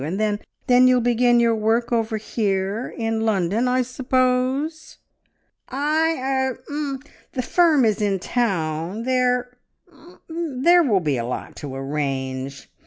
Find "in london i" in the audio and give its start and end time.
2.97-3.83